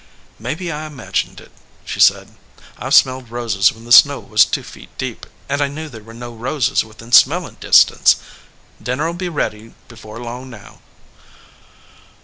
"Maybe 0.39 0.71
I 0.71 0.87
imagined 0.87 1.39
it," 1.39 1.51
she 1.85 1.99
said. 1.99 2.29
122 2.29 2.33
THE 2.33 2.39
FLOWERING 2.39 2.65
BUSH 2.75 2.81
"I 2.81 2.89
ve 2.89 3.03
smelled 3.03 3.31
roses 3.31 3.71
when 3.71 3.85
the 3.85 3.91
snow 3.91 4.19
was 4.19 4.45
two 4.45 4.63
feet 4.63 4.97
deep, 4.97 5.27
and 5.47 5.61
I 5.61 5.67
knew 5.67 5.89
there 5.89 6.01
were 6.01 6.15
no 6.15 6.33
roses 6.33 6.83
within 6.83 7.11
smell 7.11 7.45
ing 7.45 7.57
distance. 7.59 8.15
Dinner 8.81 9.03
11 9.03 9.17
be 9.19 9.29
ready 9.29 9.75
before 9.87 10.19
long 10.19 10.49
now." 10.49 10.79